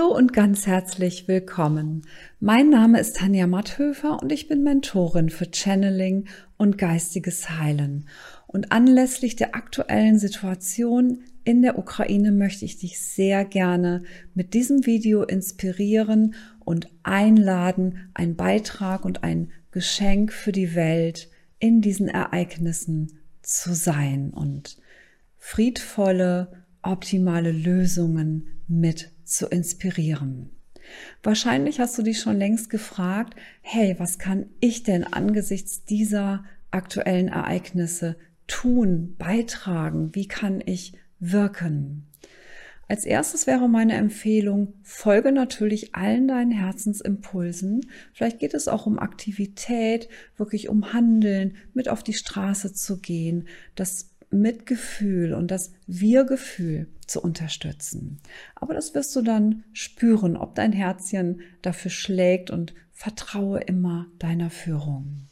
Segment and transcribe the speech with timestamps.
[0.00, 2.06] Hallo und ganz herzlich willkommen.
[2.38, 6.26] Mein Name ist Tanja Matthöfer und ich bin Mentorin für Channeling
[6.56, 8.08] und geistiges Heilen.
[8.46, 14.02] Und anlässlich der aktuellen Situation in der Ukraine möchte ich dich sehr gerne
[14.34, 21.28] mit diesem Video inspirieren und einladen, ein Beitrag und ein Geschenk für die Welt
[21.58, 24.78] in diesen Ereignissen zu sein und
[25.36, 30.50] friedvolle, optimale Lösungen mit zu inspirieren.
[31.22, 37.28] Wahrscheinlich hast du dich schon längst gefragt, hey, was kann ich denn angesichts dieser aktuellen
[37.28, 38.16] Ereignisse
[38.46, 40.14] tun, beitragen?
[40.14, 42.06] Wie kann ich wirken?
[42.88, 47.86] Als erstes wäre meine Empfehlung, folge natürlich allen deinen Herzensimpulsen.
[48.12, 53.46] Vielleicht geht es auch um Aktivität, wirklich um Handeln, mit auf die Straße zu gehen,
[53.76, 58.20] das Mitgefühl und das Wir-Gefühl zu unterstützen.
[58.54, 64.50] Aber das wirst du dann spüren, ob dein Herzchen dafür schlägt und vertraue immer deiner
[64.50, 65.26] Führung.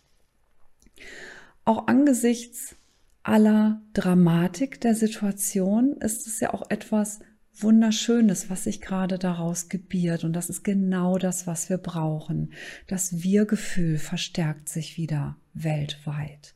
[1.64, 2.76] Auch angesichts
[3.22, 7.20] aller Dramatik der Situation ist es ja auch etwas
[7.60, 10.24] Wunderschönes, was sich gerade daraus gebiert.
[10.24, 12.52] Und das ist genau das, was wir brauchen.
[12.86, 16.54] Das Wir-Gefühl verstärkt sich wieder weltweit.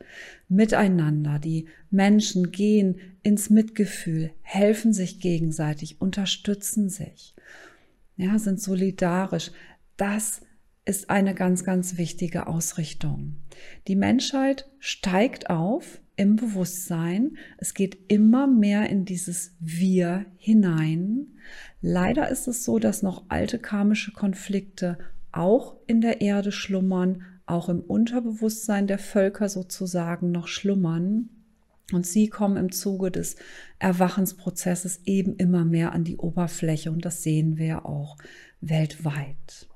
[0.48, 1.38] Miteinander.
[1.38, 7.34] Die Menschen gehen ins Mitgefühl, helfen sich gegenseitig, unterstützen sich.
[8.16, 9.50] Ja, sind solidarisch.
[9.96, 10.42] Das
[10.84, 13.36] ist eine ganz, ganz wichtige Ausrichtung.
[13.88, 17.36] Die Menschheit steigt auf im Bewusstsein.
[17.58, 21.28] Es geht immer mehr in dieses Wir hinein.
[21.80, 24.98] Leider ist es so, dass noch alte karmische Konflikte
[25.30, 31.28] auch in der Erde schlummern, auch im Unterbewusstsein der Völker sozusagen noch schlummern.
[31.92, 33.36] Und sie kommen im Zuge des
[33.78, 38.16] Erwachensprozesses eben immer mehr an die Oberfläche und das sehen wir auch
[38.60, 39.68] weltweit.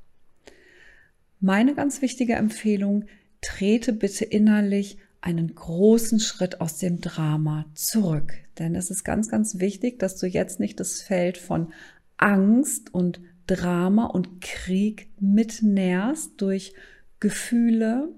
[1.41, 3.05] Meine ganz wichtige Empfehlung,
[3.43, 8.33] trete bitte innerlich einen großen Schritt aus dem Drama zurück.
[8.59, 11.73] Denn es ist ganz, ganz wichtig, dass du jetzt nicht das Feld von
[12.17, 16.75] Angst und Drama und Krieg mitnährst durch
[17.27, 18.09] Gefühle,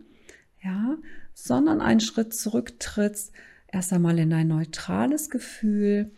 [0.63, 0.99] ja,
[1.33, 3.33] sondern einen Schritt zurücktrittst,
[3.73, 6.11] erst einmal in ein neutrales Gefühl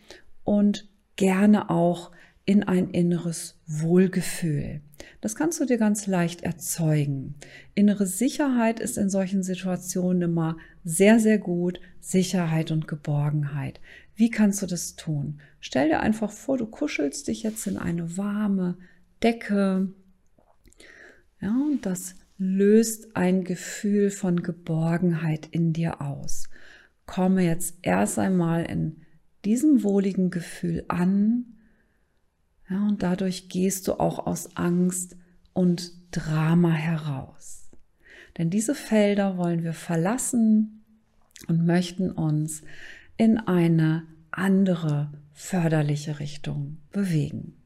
[0.43, 2.11] und gerne auch
[2.43, 4.81] in ein inneres Wohlgefühl.
[5.21, 7.35] Das kannst du dir ganz leicht erzeugen.
[7.75, 11.79] Innere Sicherheit ist in solchen Situationen immer sehr, sehr gut.
[12.01, 13.79] Sicherheit und Geborgenheit.
[14.15, 15.39] Wie kannst du das tun?
[15.61, 18.75] Stell dir einfach vor, du kuschelst dich jetzt in eine warme
[19.23, 19.87] Decke.
[21.39, 26.49] Ja, und das löst ein Gefühl von Geborgenheit in dir aus.
[27.05, 29.01] Komme jetzt erst einmal in
[29.45, 31.45] diesem wohligen Gefühl an
[32.67, 35.17] ja, und dadurch gehst du auch aus Angst
[35.53, 37.69] und Drama heraus.
[38.39, 40.83] Denn diese Felder wollen wir verlassen
[41.47, 42.63] und möchten uns
[43.17, 47.60] in eine andere förderliche Richtung bewegen.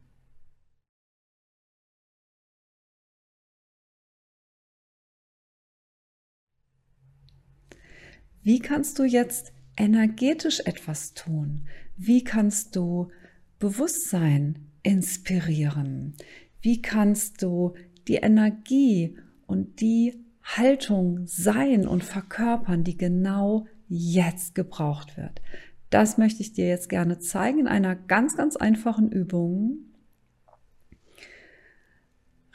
[8.46, 11.66] Wie kannst du jetzt energetisch etwas tun?
[11.98, 13.10] Wie kannst du
[13.58, 16.14] Bewusstsein inspirieren?
[16.62, 17.74] Wie kannst du
[18.08, 19.18] die Energie
[19.48, 25.42] und die Haltung sein und verkörpern, die genau jetzt gebraucht wird?
[25.90, 29.80] Das möchte ich dir jetzt gerne zeigen in einer ganz, ganz einfachen Übung.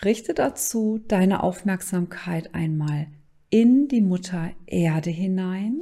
[0.05, 3.09] Richte dazu deine Aufmerksamkeit einmal
[3.51, 5.81] in die Mutter Erde hinein.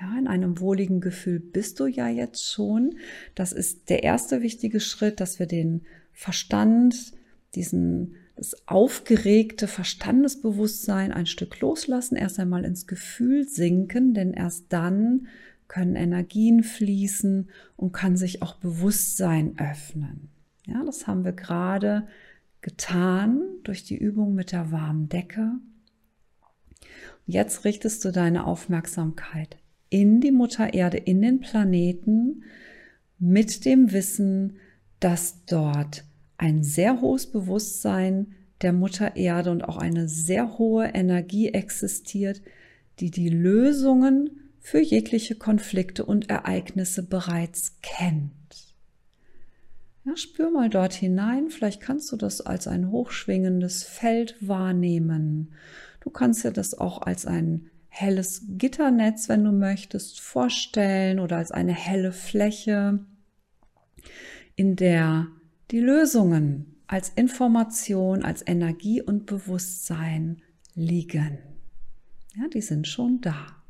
[0.00, 2.96] Ja, in einem wohligen Gefühl bist du ja jetzt schon.
[3.34, 5.82] Das ist der erste wichtige Schritt, dass wir den
[6.12, 7.14] Verstand,
[7.54, 15.28] diesen, das aufgeregte Verstandesbewusstsein ein Stück loslassen, erst einmal ins Gefühl sinken, denn erst dann
[15.66, 20.28] können Energien fließen und kann sich auch Bewusstsein öffnen.
[20.66, 22.06] Ja, das haben wir gerade
[22.60, 25.52] getan durch die Übung mit der warmen Decke.
[27.26, 29.56] Jetzt richtest du deine Aufmerksamkeit
[29.90, 32.44] in die Mutter Erde, in den Planeten,
[33.18, 34.58] mit dem Wissen,
[35.00, 36.04] dass dort
[36.38, 42.42] ein sehr hohes Bewusstsein der Mutter Erde und auch eine sehr hohe Energie existiert,
[43.00, 44.30] die die Lösungen
[44.60, 48.30] für jegliche Konflikte und Ereignisse bereits kennt.
[50.04, 55.52] Ja, spür mal dort hinein, vielleicht kannst du das als ein hochschwingendes Feld wahrnehmen
[56.06, 61.50] Du kannst dir das auch als ein helles Gitternetz, wenn du möchtest, vorstellen oder als
[61.50, 63.04] eine helle Fläche,
[64.54, 65.26] in der
[65.72, 70.42] die Lösungen als Information, als Energie und Bewusstsein
[70.76, 71.40] liegen.
[72.36, 73.64] Ja, die sind schon da.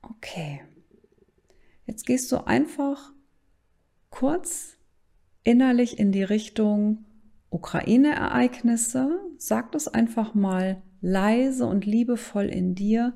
[0.00, 0.62] Okay.
[1.84, 3.12] Jetzt gehst du einfach
[4.08, 4.79] kurz
[5.44, 7.04] innerlich in die Richtung
[7.50, 9.20] Ukraine-Ereignisse.
[9.38, 13.14] Sag das einfach mal leise und liebevoll in dir.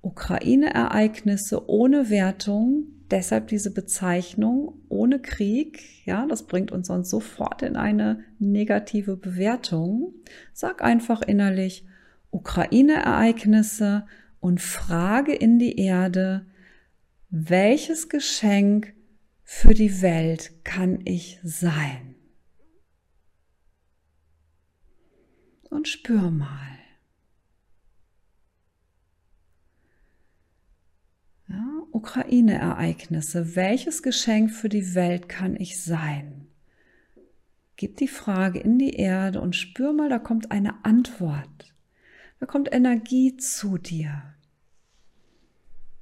[0.00, 6.06] Ukraine-Ereignisse ohne Wertung, deshalb diese Bezeichnung ohne Krieg.
[6.06, 10.14] Ja, das bringt uns sonst sofort in eine negative Bewertung.
[10.52, 11.84] Sag einfach innerlich
[12.30, 14.06] Ukraine-Ereignisse
[14.40, 16.46] und frage in die Erde,
[17.30, 18.94] welches Geschenk
[19.50, 22.16] für die Welt kann ich sein?
[25.70, 26.78] Und spür mal.
[31.48, 33.56] Ja, Ukraine-Ereignisse.
[33.56, 36.48] Welches Geschenk für die Welt kann ich sein?
[37.76, 41.74] Gib die Frage in die Erde und spür mal, da kommt eine Antwort.
[42.38, 44.34] Da kommt Energie zu dir.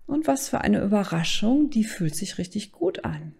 [0.06, 3.34] Und was für eine Überraschung, die fühlt sich richtig gut an.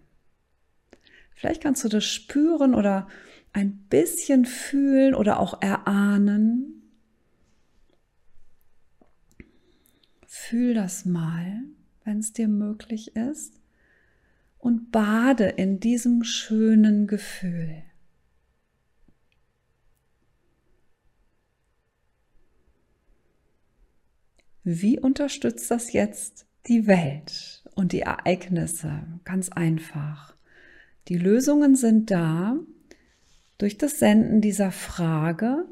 [1.33, 3.07] Vielleicht kannst du das spüren oder
[3.53, 6.81] ein bisschen fühlen oder auch erahnen.
[10.25, 11.63] Fühl das mal,
[12.03, 13.61] wenn es dir möglich ist,
[14.57, 17.83] und bade in diesem schönen Gefühl.
[24.63, 29.03] Wie unterstützt das jetzt die Welt und die Ereignisse?
[29.23, 30.35] Ganz einfach.
[31.07, 32.57] Die Lösungen sind da.
[33.57, 35.65] Durch das Senden dieser Frage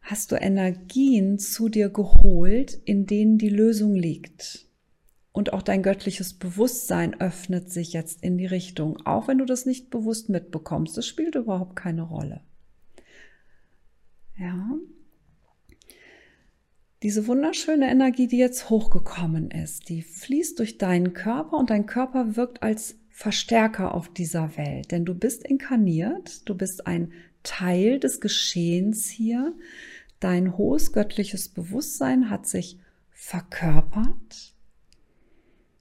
[0.00, 4.66] hast du Energien zu dir geholt, in denen die Lösung liegt.
[5.32, 9.66] Und auch dein göttliches Bewusstsein öffnet sich jetzt in die Richtung, auch wenn du das
[9.66, 10.96] nicht bewusst mitbekommst.
[10.96, 12.40] Das spielt überhaupt keine Rolle.
[14.36, 14.70] Ja,
[17.02, 22.36] diese wunderschöne Energie, die jetzt hochgekommen ist, die fließt durch deinen Körper und dein Körper
[22.36, 27.12] wirkt als Verstärker auf dieser Welt, denn du bist inkarniert, du bist ein
[27.42, 29.54] Teil des Geschehens hier.
[30.20, 32.78] Dein hohes göttliches Bewusstsein hat sich
[33.10, 34.54] verkörpert.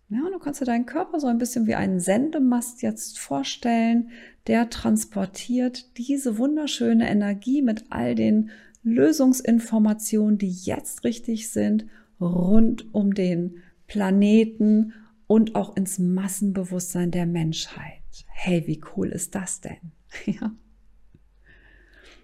[0.10, 4.12] Ja, und du kannst dir deinen Körper so ein bisschen wie einen Sendemast jetzt vorstellen,
[4.48, 8.52] der transportiert diese wunderschöne Energie mit all den
[8.88, 11.86] Lösungsinformationen, die jetzt richtig sind,
[12.20, 13.58] rund um den
[13.88, 14.94] Planeten
[15.28, 18.02] und auch ins Massenbewusstsein der Menschheit.
[18.28, 19.92] Hey, wie cool ist das denn?
[20.26, 20.52] Ja.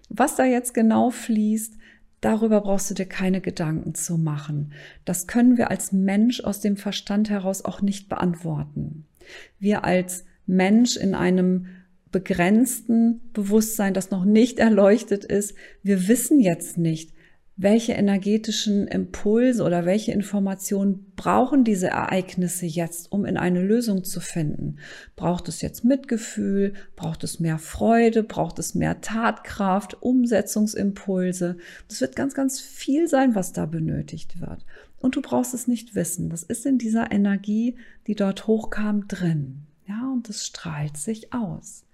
[0.08, 1.74] Was da jetzt genau fließt,
[2.20, 4.72] darüber brauchst du dir keine Gedanken zu machen.
[5.04, 9.06] Das können wir als Mensch aus dem Verstand heraus auch nicht beantworten.
[9.58, 11.66] Wir als Mensch in einem
[12.14, 15.56] begrenzten Bewusstsein, das noch nicht erleuchtet ist.
[15.82, 17.12] Wir wissen jetzt nicht,
[17.56, 24.20] welche energetischen Impulse oder welche Informationen brauchen diese Ereignisse jetzt, um in eine Lösung zu
[24.20, 24.78] finden?
[25.16, 26.74] Braucht es jetzt Mitgefühl?
[26.94, 28.22] Braucht es mehr Freude?
[28.22, 30.00] Braucht es mehr Tatkraft?
[30.00, 31.56] Umsetzungsimpulse?
[31.88, 34.64] Das wird ganz, ganz viel sein, was da benötigt wird.
[35.00, 36.30] Und du brauchst es nicht wissen.
[36.30, 37.74] Das ist in dieser Energie,
[38.06, 39.62] die dort hochkam, drin.
[39.86, 41.84] Ja, und es strahlt sich aus.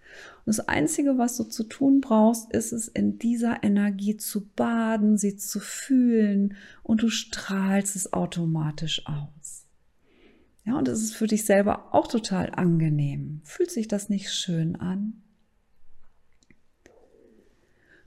[0.44, 5.18] Und das Einzige, was du zu tun brauchst, ist es, in dieser Energie zu baden,
[5.18, 9.66] sie zu fühlen und du strahlst es automatisch aus.
[10.64, 13.40] Ja, und es ist für dich selber auch total angenehm.
[13.44, 15.22] Fühlt sich das nicht schön an?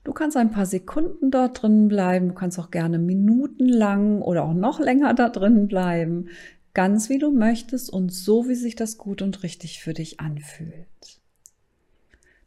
[0.04, 4.52] Du kannst ein paar Sekunden dort drin bleiben, du kannst auch gerne minutenlang oder auch
[4.52, 6.28] noch länger da drin bleiben,
[6.74, 11.23] ganz wie du möchtest und so, wie sich das gut und richtig für dich anfühlt.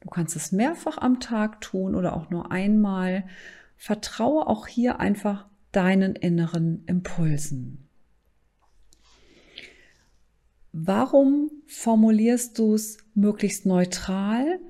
[0.08, 3.26] Du kannst es mehrfach am Tag tun oder auch nur einmal.
[3.76, 7.90] Vertraue auch hier einfach deinen inneren Impulsen.
[10.72, 14.62] Warum formulierst du es möglichst neutral?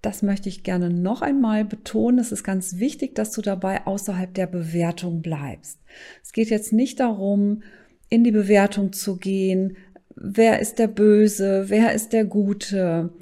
[0.00, 2.18] Das möchte ich gerne noch einmal betonen.
[2.18, 5.80] Es ist ganz wichtig, dass du dabei außerhalb der Bewertung bleibst.
[6.22, 7.62] Es geht jetzt nicht darum,
[8.08, 9.76] in die Bewertung zu gehen,
[10.16, 13.12] wer ist der Böse, wer ist der Gute,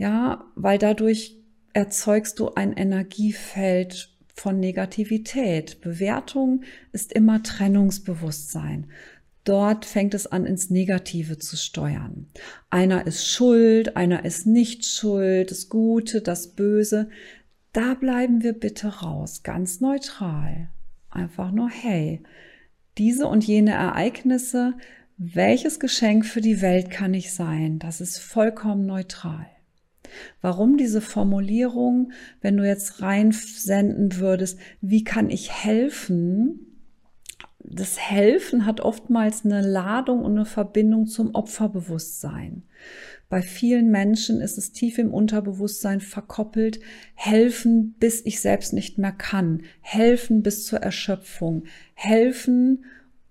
[0.00, 1.36] ja, weil dadurch
[1.74, 5.82] erzeugst du ein Energiefeld von Negativität.
[5.82, 8.86] Bewertung ist immer Trennungsbewusstsein.
[9.44, 12.28] Dort fängt es an, ins Negative zu steuern.
[12.70, 17.10] Einer ist schuld, einer ist nicht schuld, das Gute, das Böse.
[17.74, 20.70] Da bleiben wir bitte raus, ganz neutral.
[21.10, 22.22] Einfach nur, hey,
[22.96, 24.74] diese und jene Ereignisse
[25.22, 27.78] welches Geschenk für die Welt kann ich sein?
[27.78, 29.46] Das ist vollkommen neutral.
[30.40, 36.66] Warum diese Formulierung, wenn du jetzt reinsenden würdest, wie kann ich helfen?
[37.62, 42.62] Das Helfen hat oftmals eine Ladung und eine Verbindung zum Opferbewusstsein.
[43.28, 46.80] Bei vielen Menschen ist es tief im Unterbewusstsein verkoppelt,
[47.14, 51.64] helfen, bis ich selbst nicht mehr kann, helfen bis zur Erschöpfung,
[51.94, 52.84] helfen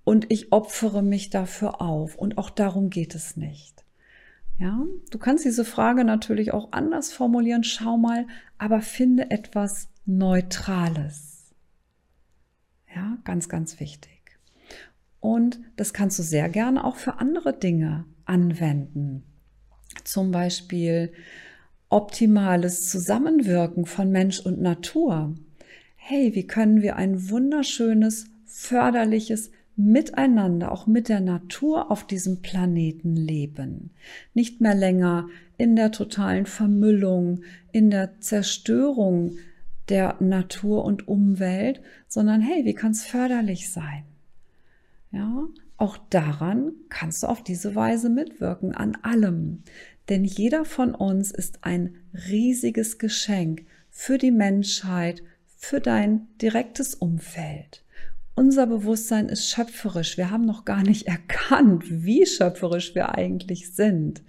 [0.05, 2.15] und ich opfere mich dafür auf.
[2.15, 3.83] Und auch darum geht es nicht.
[4.59, 7.63] Ja, du kannst diese Frage natürlich auch anders formulieren.
[7.63, 11.53] Schau mal, aber finde etwas Neutrales.
[12.93, 14.19] Ja, ganz, ganz wichtig.
[15.21, 19.23] Und das kannst du sehr gerne auch für andere Dinge anwenden.
[20.03, 21.13] Zum Beispiel
[21.89, 25.35] optimales Zusammenwirken von Mensch und Natur.
[25.95, 33.15] Hey, wie können wir ein wunderschönes, förderliches, miteinander, auch mit der Natur auf diesem Planeten
[33.15, 33.91] leben.
[34.33, 39.37] Nicht mehr länger in der totalen Vermüllung, in der Zerstörung
[39.87, 44.03] der Natur und Umwelt, sondern hey, wie kann es förderlich sein?
[45.11, 49.63] Ja, auch daran kannst du auf diese Weise mitwirken, an allem.
[50.09, 51.95] Denn jeder von uns ist ein
[52.27, 55.23] riesiges Geschenk für die Menschheit,
[55.55, 57.83] für dein direktes Umfeld.
[58.39, 60.15] Unser Bewusstsein ist schöpferisch.
[60.15, 64.21] Wir haben noch gar nicht erkannt, wie schöpferisch wir eigentlich sind.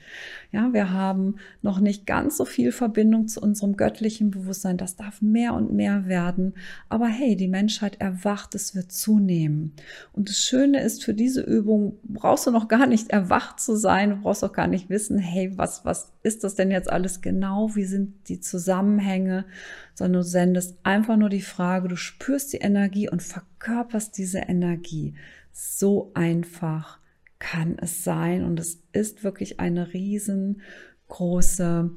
[0.50, 4.78] Ja, wir haben noch nicht ganz so viel Verbindung zu unserem göttlichen Bewusstsein.
[4.78, 6.54] Das darf mehr und mehr werden.
[6.88, 9.74] Aber hey, die Menschheit erwacht, es wird zunehmen.
[10.12, 14.10] Und das Schöne ist, für diese Übung brauchst du noch gar nicht erwacht zu sein.
[14.10, 17.74] Du brauchst auch gar nicht wissen, hey, was, was ist das denn jetzt alles genau?
[17.74, 19.46] Wie sind die Zusammenhänge?
[19.94, 25.14] Sondern du sendest einfach nur die Frage, du spürst die Energie und verkörperst diese Energie.
[25.52, 26.98] So einfach
[27.38, 31.90] kann es sein und es ist wirklich eine riesengroße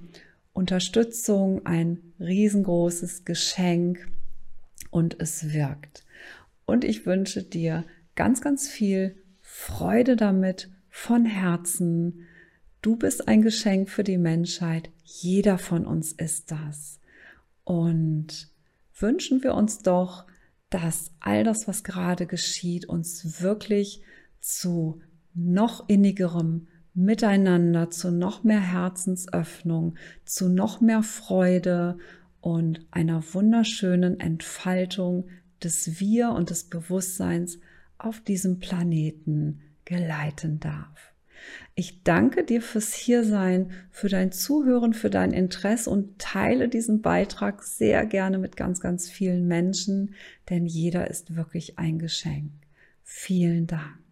[0.54, 4.08] Unterstützung, ein riesengroßes Geschenk
[4.90, 6.06] und es wirkt.
[6.66, 7.84] Und ich wünsche dir
[8.16, 12.28] ganz, ganz viel Freude damit von Herzen.
[12.84, 14.90] Du bist ein Geschenk für die Menschheit.
[15.06, 17.00] Jeder von uns ist das.
[17.64, 18.52] Und
[19.00, 20.26] wünschen wir uns doch,
[20.70, 24.02] dass all das, was gerade geschieht, uns wirklich
[24.42, 25.02] zu
[25.34, 31.98] noch innigerem Miteinander, zu noch mehr Herzensöffnung, zu noch mehr Freude
[32.42, 35.30] und einer wunderschönen Entfaltung
[35.64, 37.60] des Wir und des Bewusstseins
[37.98, 41.13] auf diesem Planeten geleiten darf.
[41.76, 47.64] Ich danke dir fürs Hiersein, für dein Zuhören, für dein Interesse und teile diesen Beitrag
[47.64, 50.14] sehr gerne mit ganz, ganz vielen Menschen,
[50.50, 52.52] denn jeder ist wirklich ein Geschenk.
[53.04, 54.03] Vielen Dank.